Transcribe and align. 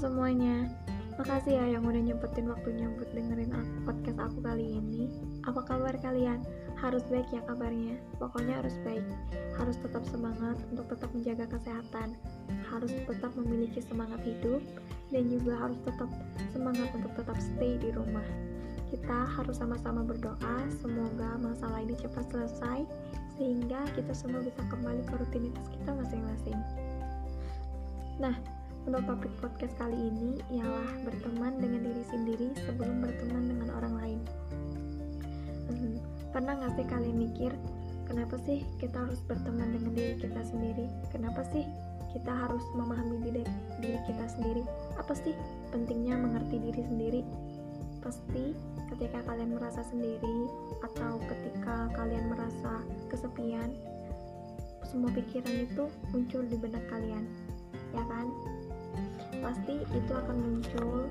semuanya, 0.00 0.64
makasih 1.20 1.60
ya 1.60 1.76
yang 1.76 1.84
udah 1.84 2.00
nyempetin 2.00 2.48
waktunya 2.48 2.88
buat 2.96 3.12
dengerin 3.12 3.52
podcast 3.84 4.16
aku 4.16 4.40
kali 4.40 4.80
ini. 4.80 5.12
Apa 5.44 5.60
kabar 5.60 5.92
kalian? 6.00 6.40
Harus 6.80 7.04
baik 7.12 7.28
ya 7.28 7.44
kabarnya. 7.44 8.00
Pokoknya 8.16 8.64
harus 8.64 8.80
baik. 8.80 9.04
Harus 9.60 9.76
tetap 9.76 10.00
semangat 10.08 10.56
untuk 10.72 10.88
tetap 10.88 11.12
menjaga 11.12 11.44
kesehatan. 11.52 12.16
Harus 12.72 12.96
tetap 12.96 13.28
memiliki 13.36 13.84
semangat 13.84 14.24
hidup 14.24 14.64
dan 15.12 15.28
juga 15.28 15.68
harus 15.68 15.76
tetap 15.84 16.08
semangat 16.48 16.88
untuk 16.96 17.12
tetap 17.20 17.36
stay 17.36 17.76
di 17.76 17.92
rumah. 17.92 18.24
Kita 18.88 19.28
harus 19.36 19.60
sama-sama 19.60 20.00
berdoa 20.00 20.64
semoga 20.80 21.36
masalah 21.44 21.84
ini 21.84 21.92
cepat 22.00 22.24
selesai 22.32 22.88
sehingga 23.36 23.84
kita 23.92 24.16
semua 24.16 24.40
bisa 24.40 24.64
kembali 24.64 25.04
ke 25.04 25.14
rutinitas 25.20 25.68
kita 25.68 25.92
masing-masing. 25.92 26.56
Nah, 28.16 28.59
untuk 28.90 29.06
topik 29.06 29.30
podcast 29.38 29.74
kali 29.78 29.94
ini 29.94 30.42
ialah 30.50 30.90
berteman 31.06 31.62
dengan 31.62 31.78
diri 31.86 32.02
sendiri 32.10 32.50
sebelum 32.66 32.98
berteman 32.98 33.46
dengan 33.46 33.68
orang 33.78 33.94
lain. 34.02 34.20
Hmm, 35.70 36.02
pernah 36.34 36.58
gak 36.58 36.74
sih 36.74 36.86
kalian 36.90 37.22
mikir, 37.22 37.54
kenapa 38.10 38.34
sih 38.42 38.66
kita 38.82 38.98
harus 38.98 39.22
berteman 39.30 39.78
dengan 39.78 39.94
diri 39.94 40.18
kita 40.18 40.42
sendiri? 40.42 40.90
Kenapa 41.14 41.46
sih 41.54 41.62
kita 42.10 42.34
harus 42.34 42.66
memahami 42.74 43.30
diri, 43.30 43.46
diri 43.78 43.94
kita 44.10 44.26
sendiri? 44.26 44.66
Apa 44.98 45.14
sih 45.14 45.38
pentingnya 45.70 46.18
mengerti 46.18 46.58
diri 46.58 46.82
sendiri? 46.82 47.22
Pasti 48.02 48.58
ketika 48.90 49.22
kalian 49.22 49.54
merasa 49.54 49.86
sendiri 49.86 50.50
atau 50.82 51.22
ketika 51.30 51.94
kalian 51.94 52.26
merasa 52.26 52.82
kesepian, 53.06 53.70
semua 54.82 55.14
pikiran 55.14 55.62
itu 55.62 55.86
muncul 56.10 56.42
di 56.42 56.58
benak 56.58 56.82
kalian, 56.90 57.22
ya 57.94 58.02
kan? 58.10 58.26
Pasti 59.40 59.82
itu 59.82 60.12
akan 60.12 60.36
muncul 60.36 61.08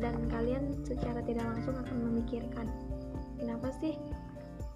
dan 0.00 0.16
kalian 0.32 0.72
secara 0.84 1.20
tidak 1.24 1.44
langsung 1.44 1.76
akan 1.76 1.96
memikirkan 2.08 2.68
kenapa 3.40 3.68
sih? 3.80 3.96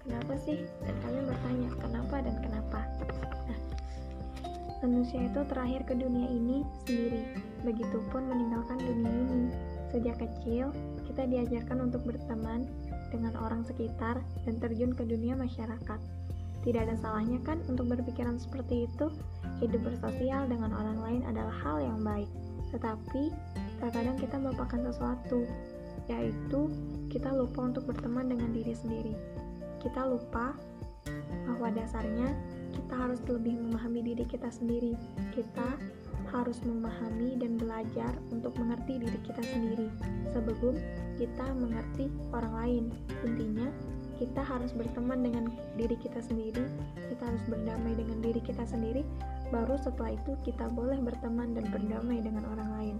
Kenapa 0.05 0.33
sih? 0.37 0.61
Dan 0.85 0.95
kalian 1.01 1.25
bertanya 1.25 1.69
kenapa 1.81 2.15
dan 2.21 2.35
kenapa? 2.41 2.79
Nah 3.49 3.59
manusia 4.85 5.25
itu 5.25 5.41
terakhir 5.49 5.81
ke 5.89 5.93
dunia 5.97 6.29
ini 6.29 6.61
sendiri. 6.85 7.21
Begitupun 7.65 8.29
meninggalkan 8.29 8.77
dunia 8.77 9.09
ini. 9.09 9.49
Sejak 9.89 10.21
kecil 10.21 10.69
kita 11.09 11.25
diajarkan 11.25 11.89
untuk 11.89 12.05
berteman 12.05 12.69
dengan 13.09 13.33
orang 13.41 13.65
sekitar 13.65 14.21
dan 14.45 14.55
terjun 14.61 14.93
ke 14.93 15.01
dunia 15.07 15.33
masyarakat. 15.33 15.99
Tidak 16.61 16.81
ada 16.81 16.97
salahnya 16.97 17.41
kan 17.45 17.61
untuk 17.69 17.89
berpikiran 17.89 18.37
seperti 18.37 18.89
itu? 18.89 19.09
Hidup 19.61 19.81
bersosial 19.85 20.49
dengan 20.49 20.73
orang 20.73 20.99
lain 21.01 21.21
adalah 21.25 21.53
hal 21.65 21.77
yang 21.81 22.01
baik 22.01 22.29
tetapi, 22.73 23.33
terkadang 23.81 24.17
kita 24.17 24.35
melupakan 24.39 24.79
sesuatu, 24.89 25.45
yaitu 26.09 26.69
kita 27.09 27.33
lupa 27.33 27.69
untuk 27.69 27.89
berteman 27.89 28.29
dengan 28.29 28.49
diri 28.53 28.73
sendiri. 28.73 29.13
Kita 29.81 30.05
lupa 30.09 30.57
bahwa 31.45 31.69
dasarnya 31.73 32.33
kita 32.73 32.93
harus 32.97 33.21
lebih 33.29 33.55
memahami 33.55 34.01
diri 34.01 34.25
kita 34.25 34.49
sendiri. 34.49 34.97
Kita 35.33 35.77
harus 36.33 36.59
memahami 36.65 37.37
dan 37.37 37.55
belajar 37.55 38.11
untuk 38.33 38.57
mengerti 38.57 38.99
diri 38.99 39.19
kita 39.23 39.39
sendiri 39.45 39.87
sebelum 40.33 40.75
kita 41.15 41.45
mengerti 41.55 42.11
orang 42.33 42.53
lain. 42.59 42.83
Intinya, 43.23 43.69
kita 44.15 44.41
harus 44.41 44.71
berteman 44.71 45.23
dengan 45.23 45.51
diri 45.75 45.95
kita 45.99 46.23
sendiri, 46.23 46.63
kita 47.11 47.23
harus 47.23 47.43
berdamai 47.51 47.93
dengan 47.99 48.19
diri 48.23 48.39
kita 48.39 48.63
sendiri 48.63 49.03
Baru 49.53 49.77
setelah 49.77 50.17
itu 50.17 50.33
kita 50.41 50.69
boleh 50.69 50.97
berteman 51.01 51.53
dan 51.53 51.69
berdamai 51.69 52.21
dengan 52.21 52.45
orang 52.49 52.69
lain. 52.79 52.97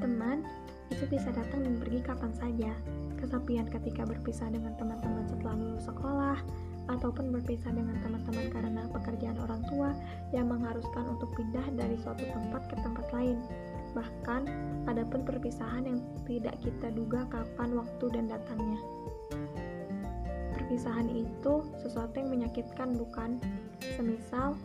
Teman 0.00 0.44
itu 0.92 1.04
bisa 1.08 1.32
datang 1.32 1.64
dan 1.64 1.80
pergi 1.80 2.00
kapan 2.04 2.32
saja. 2.36 2.72
Kesepian 3.20 3.68
ketika 3.70 4.02
berpisah 4.04 4.50
dengan 4.50 4.74
teman-teman 4.76 5.24
setelah 5.30 5.54
lulus 5.56 5.86
sekolah, 5.86 6.38
ataupun 6.90 7.30
berpisah 7.30 7.70
dengan 7.70 7.94
teman-teman 8.02 8.50
karena 8.50 8.82
pekerjaan 8.90 9.38
orang 9.38 9.62
tua 9.70 9.94
yang 10.34 10.50
mengharuskan 10.50 11.06
untuk 11.14 11.30
pindah 11.38 11.62
dari 11.78 11.94
suatu 12.00 12.26
tempat 12.26 12.66
ke 12.66 12.76
tempat 12.82 13.06
lain. 13.14 13.38
Bahkan, 13.92 14.42
ada 14.88 15.04
pun 15.06 15.22
perpisahan 15.22 15.84
yang 15.86 16.00
tidak 16.26 16.58
kita 16.64 16.90
duga 16.90 17.28
kapan 17.30 17.76
waktu 17.76 18.04
dan 18.10 18.24
datangnya. 18.26 18.80
Perpisahan 20.56 21.06
itu 21.12 21.54
sesuatu 21.78 22.16
yang 22.16 22.32
menyakitkan, 22.32 22.96
bukan? 22.96 23.38
Semisal, 23.94 24.56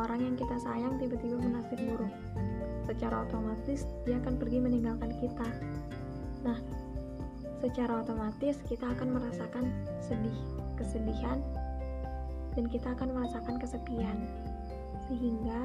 orang 0.00 0.20
yang 0.20 0.36
kita 0.36 0.56
sayang 0.60 0.98
tiba-tiba 1.00 1.38
bernasib 1.40 1.78
buruk. 1.78 2.12
Secara 2.84 3.24
otomatis 3.24 3.86
dia 4.04 4.18
akan 4.18 4.34
pergi 4.36 4.58
meninggalkan 4.58 5.10
kita. 5.22 5.48
Nah, 6.42 6.58
secara 7.62 8.02
otomatis 8.02 8.58
kita 8.66 8.90
akan 8.90 9.08
merasakan 9.14 9.70
sedih, 10.02 10.34
kesedihan, 10.74 11.38
dan 12.58 12.64
kita 12.66 12.92
akan 12.92 13.14
merasakan 13.14 13.56
kesepian. 13.62 14.18
Sehingga 15.06 15.62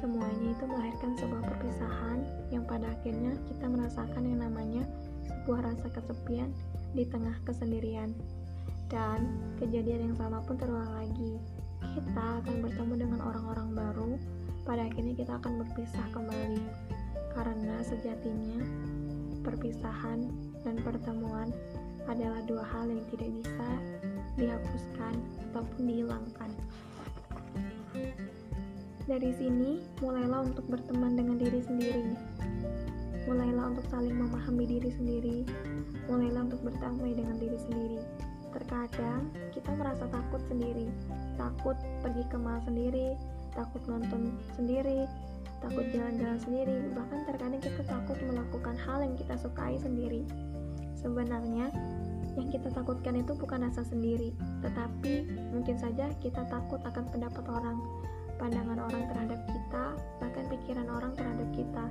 semuanya 0.00 0.56
itu 0.56 0.64
melahirkan 0.64 1.12
sebuah 1.20 1.42
perpisahan 1.44 2.24
yang 2.48 2.64
pada 2.64 2.88
akhirnya 2.88 3.36
kita 3.44 3.66
merasakan 3.68 4.22
yang 4.24 4.40
namanya 4.40 4.82
sebuah 5.28 5.68
rasa 5.68 5.92
kesepian 5.92 6.48
di 6.96 7.04
tengah 7.04 7.36
kesendirian. 7.44 8.16
Dan 8.90 9.38
kejadian 9.62 10.10
yang 10.10 10.16
sama 10.18 10.42
pun 10.42 10.58
terulang 10.58 10.90
lagi 10.90 11.38
kita 11.94 12.26
akan 12.44 12.56
bertemu 12.62 12.94
dengan 12.96 13.20
orang-orang 13.22 13.68
baru, 13.74 14.10
pada 14.62 14.86
akhirnya 14.86 15.14
kita 15.18 15.32
akan 15.42 15.52
berpisah 15.66 16.06
kembali. 16.14 16.62
Karena 17.34 17.76
sejatinya, 17.82 18.60
perpisahan 19.42 20.30
dan 20.62 20.76
pertemuan 20.82 21.50
adalah 22.10 22.42
dua 22.46 22.64
hal 22.66 22.90
yang 22.90 23.02
tidak 23.10 23.30
bisa 23.38 23.68
dihapuskan 24.34 25.14
ataupun 25.50 25.82
dihilangkan. 25.86 26.50
Dari 29.10 29.30
sini, 29.34 29.82
mulailah 29.98 30.46
untuk 30.46 30.70
berteman 30.70 31.18
dengan 31.18 31.36
diri 31.38 31.60
sendiri. 31.66 32.14
Mulailah 33.26 33.74
untuk 33.74 33.86
saling 33.90 34.14
memahami 34.14 34.64
diri 34.70 34.90
sendiri. 34.94 35.38
Mulailah 36.06 36.46
untuk 36.46 36.62
berdamai 36.62 37.18
dengan 37.18 37.34
diri 37.38 37.58
sendiri. 37.58 38.00
Terkadang 38.50 39.30
kita 39.54 39.70
merasa 39.78 40.04
takut 40.10 40.42
sendiri, 40.50 40.90
takut 41.38 41.78
pergi 42.02 42.24
ke 42.26 42.36
mall 42.36 42.58
sendiri, 42.66 43.14
takut 43.54 43.82
nonton 43.86 44.34
sendiri, 44.58 45.06
takut 45.62 45.86
jalan-jalan 45.92 46.40
sendiri, 46.40 46.78
bahkan 46.96 47.20
terkadang 47.28 47.62
kita 47.62 47.82
takut 47.86 48.18
melakukan 48.26 48.74
hal 48.80 49.04
yang 49.04 49.14
kita 49.14 49.34
sukai 49.38 49.76
sendiri. 49.78 50.26
Sebenarnya, 50.98 51.70
yang 52.38 52.48
kita 52.48 52.70
takutkan 52.70 53.18
itu 53.18 53.32
bukan 53.36 53.66
rasa 53.66 53.82
sendiri, 53.84 54.32
tetapi 54.64 55.28
mungkin 55.52 55.76
saja 55.76 56.10
kita 56.22 56.46
takut 56.48 56.80
akan 56.82 57.04
pendapat 57.10 57.44
orang, 57.50 57.78
pandangan 58.40 58.78
orang 58.78 59.02
terhadap 59.10 59.40
kita, 59.46 59.84
bahkan 60.22 60.44
pikiran 60.48 60.88
orang 60.88 61.12
terhadap 61.14 61.48
kita. 61.52 61.84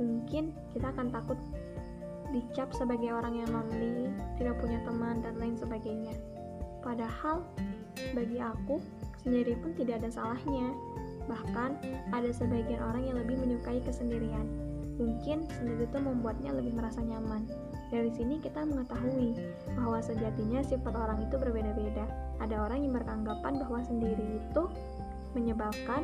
Mungkin 0.00 0.50
kita 0.74 0.90
akan 0.90 1.12
takut 1.14 1.38
dicap 2.34 2.74
sebagai 2.74 3.14
orang 3.14 3.38
yang 3.38 3.50
lonely, 3.54 4.10
tidak 4.34 4.58
punya 4.58 4.82
teman, 4.82 5.22
dan 5.22 5.38
lain 5.38 5.54
sebagainya. 5.54 6.18
Padahal, 6.82 7.46
bagi 8.10 8.42
aku, 8.42 8.82
sendiri 9.22 9.54
pun 9.62 9.70
tidak 9.78 10.02
ada 10.02 10.10
salahnya. 10.10 10.74
Bahkan, 11.30 11.70
ada 12.10 12.30
sebagian 12.34 12.82
orang 12.82 13.06
yang 13.06 13.16
lebih 13.22 13.38
menyukai 13.38 13.78
kesendirian. 13.86 14.44
Mungkin 14.98 15.46
sendiri 15.50 15.86
itu 15.86 15.98
membuatnya 15.98 16.54
lebih 16.54 16.74
merasa 16.74 17.02
nyaman. 17.02 17.46
Dari 17.94 18.10
sini 18.10 18.42
kita 18.42 18.66
mengetahui 18.66 19.38
bahwa 19.78 20.02
sejatinya 20.02 20.62
sifat 20.66 20.94
orang 20.94 21.22
itu 21.22 21.38
berbeda-beda. 21.38 22.04
Ada 22.42 22.66
orang 22.66 22.82
yang 22.82 22.92
beranggapan 22.98 23.62
bahwa 23.62 23.80
sendiri 23.86 24.42
itu 24.42 24.62
menyebalkan, 25.38 26.02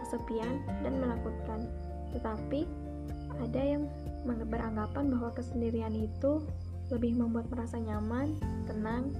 kesepian, 0.00 0.64
dan 0.84 0.96
menakutkan. 1.00 1.60
Tetapi, 2.12 2.68
ada 3.40 3.60
yang 3.60 3.88
beranggapan 4.26 5.10
bahwa 5.10 5.30
kesendirian 5.34 5.94
itu 5.94 6.42
lebih 6.90 7.16
membuat 7.16 7.48
merasa 7.48 7.80
nyaman, 7.80 8.36
tenang, 8.68 9.10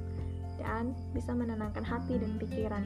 dan 0.60 0.94
bisa 1.16 1.32
menenangkan 1.32 1.82
hati 1.82 2.20
dan 2.20 2.36
pikiran. 2.38 2.84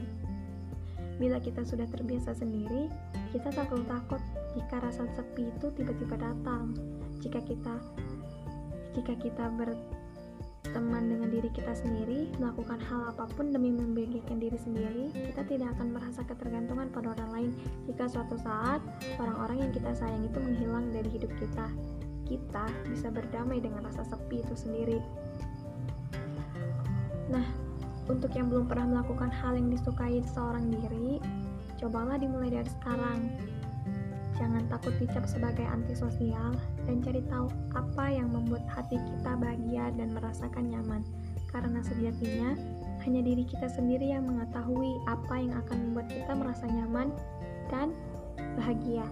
Bila 1.17 1.41
kita 1.41 1.65
sudah 1.65 1.89
terbiasa 1.89 2.37
sendiri, 2.37 2.89
kita 3.33 3.49
tak 3.49 3.67
perlu 3.69 3.85
takut 3.89 4.21
jika 4.53 4.81
rasa 4.81 5.05
sepi 5.17 5.49
itu 5.49 5.67
tiba-tiba 5.73 6.15
datang. 6.17 6.77
Jika 7.21 7.41
kita 7.41 7.75
jika 8.97 9.13
kita 9.13 9.45
berteman 9.53 11.05
dengan 11.05 11.29
diri 11.29 11.53
kita 11.53 11.69
sendiri, 11.77 12.33
melakukan 12.41 12.81
hal 12.81 13.13
apa 13.13 13.29
pun 13.37 13.53
demi 13.53 13.69
membahagiakan 13.69 14.41
diri 14.41 14.57
sendiri, 14.57 15.05
kita 15.13 15.45
tidak 15.45 15.69
akan 15.77 15.93
merasa 15.93 16.25
ketergantungan 16.25 16.89
pada 16.89 17.13
orang 17.13 17.29
lain 17.29 17.51
jika 17.85 18.09
suatu 18.09 18.41
saat 18.41 18.81
orang-orang 19.21 19.69
yang 19.69 19.71
kita 19.73 19.93
sayang 19.93 20.25
itu 20.25 20.37
menghilang 20.41 20.89
dari 20.89 21.09
hidup 21.13 21.29
kita. 21.37 21.69
Kita 22.27 22.67
bisa 22.91 23.07
berdamai 23.07 23.63
dengan 23.63 23.87
rasa 23.87 24.03
sepi 24.03 24.43
itu 24.43 24.55
sendiri. 24.59 24.99
Nah, 27.31 27.47
untuk 28.07 28.31
yang 28.35 28.51
belum 28.51 28.67
pernah 28.67 28.99
melakukan 28.99 29.31
hal 29.31 29.55
yang 29.55 29.71
disukai 29.71 30.23
seorang 30.31 30.67
diri, 30.71 31.23
cobalah 31.79 32.19
dimulai 32.19 32.51
dari 32.51 32.67
sekarang. 32.67 33.31
Jangan 34.37 34.69
takut 34.69 34.93
dicap 35.01 35.25
sebagai 35.25 35.65
antisosial 35.65 36.53
dan 36.85 37.01
cari 37.01 37.25
tahu 37.25 37.49
apa 37.73 38.05
yang 38.13 38.29
membuat 38.29 38.63
hati 38.69 38.95
kita 38.95 39.33
bahagia 39.33 39.89
dan 39.97 40.13
merasakan 40.13 40.69
nyaman. 40.69 41.01
Karena 41.49 41.81
sejatinya 41.81 42.53
hanya 43.01 43.21
diri 43.25 43.43
kita 43.47 43.65
sendiri 43.71 44.13
yang 44.13 44.29
mengetahui 44.29 45.01
apa 45.09 45.35
yang 45.41 45.57
akan 45.57 45.77
membuat 45.89 46.07
kita 46.13 46.31
merasa 46.37 46.65
nyaman 46.69 47.09
dan 47.73 47.91
bahagia. 48.55 49.09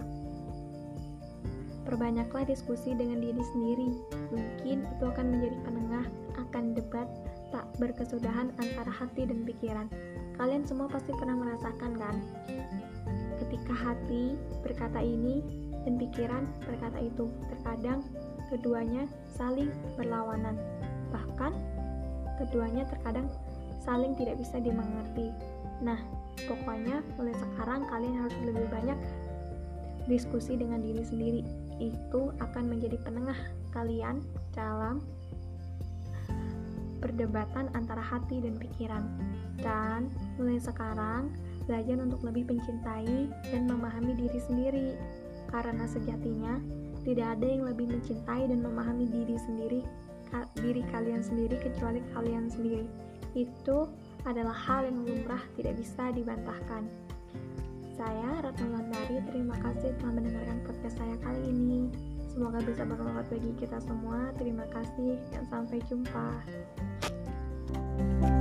Perbanyaklah 1.86 2.44
diskusi 2.50 2.92
dengan 2.98 3.22
diri 3.22 3.38
sendiri. 3.54 3.90
Mungkin 4.34 4.78
itu 4.82 5.04
akan 5.06 5.26
menjadi 5.30 5.56
penengah 5.62 6.04
akan 6.34 6.74
debat 6.74 7.08
tak 7.54 7.66
berkesudahan 7.78 8.50
antara 8.58 8.90
hati 8.90 9.22
dan 9.22 9.46
pikiran. 9.46 9.86
Kalian 10.34 10.66
semua 10.66 10.90
pasti 10.90 11.14
pernah 11.14 11.38
merasakan 11.38 11.94
kan? 11.94 12.16
Ketika 13.38 13.72
hati 13.72 14.34
berkata 14.66 14.98
ini 14.98 15.40
dan 15.86 15.94
pikiran 15.96 16.42
berkata 16.66 16.98
itu, 16.98 17.30
terkadang 17.54 18.02
keduanya 18.50 19.06
saling 19.38 19.70
berlawanan. 19.94 20.58
Bahkan 21.14 21.54
keduanya 22.42 22.84
terkadang 22.90 23.30
saling 23.78 24.18
tidak 24.18 24.42
bisa 24.42 24.58
dimengerti. 24.58 25.30
Nah, 25.80 26.02
pokoknya 26.50 27.00
mulai 27.14 27.36
sekarang 27.38 27.86
kalian 27.86 28.26
harus 28.26 28.36
lebih 28.42 28.66
banyak 28.68 28.98
diskusi 30.10 30.58
dengan 30.58 30.82
diri 30.82 31.02
sendiri. 31.06 31.65
Itu 31.76 32.32
akan 32.40 32.64
menjadi 32.72 32.96
penengah 33.04 33.36
kalian 33.72 34.24
dalam 34.56 35.04
perdebatan 37.00 37.70
antara 37.76 38.00
hati 38.00 38.40
dan 38.40 38.56
pikiran. 38.56 39.04
Dan 39.60 40.08
mulai 40.40 40.60
sekarang, 40.60 41.32
belajar 41.64 41.96
untuk 42.00 42.24
lebih 42.24 42.48
mencintai 42.48 43.30
dan 43.52 43.62
memahami 43.68 44.12
diri 44.16 44.40
sendiri, 44.42 44.88
karena 45.52 45.84
sejatinya 45.86 46.58
tidak 47.06 47.38
ada 47.38 47.46
yang 47.46 47.62
lebih 47.64 47.86
mencintai 47.86 48.50
dan 48.50 48.60
memahami 48.60 49.06
diri 49.06 49.36
sendiri, 49.38 49.80
ka, 50.28 50.42
diri 50.58 50.82
kalian 50.90 51.22
sendiri 51.22 51.56
kecuali 51.62 52.02
kalian 52.12 52.50
sendiri. 52.50 52.88
Itu 53.36 53.86
adalah 54.26 54.56
hal 54.56 54.90
yang 54.90 55.06
lumrah 55.06 55.42
tidak 55.54 55.78
bisa 55.78 56.10
dibantahkan. 56.10 57.05
Saya 57.96 58.44
Ratna 58.44 58.76
Landari, 58.76 59.24
terima 59.24 59.56
kasih 59.56 59.96
telah 59.96 60.20
mendengarkan 60.20 60.60
podcast 60.68 61.00
saya 61.00 61.16
kali 61.16 61.48
ini. 61.48 61.88
Semoga 62.28 62.60
bisa 62.60 62.84
bermanfaat 62.84 63.32
bagi 63.32 63.56
kita 63.56 63.80
semua. 63.80 64.36
Terima 64.36 64.68
kasih 64.68 65.16
dan 65.32 65.48
sampai 65.48 65.80
jumpa. 65.88 66.28
thank 67.96 68.28
you 68.28 68.35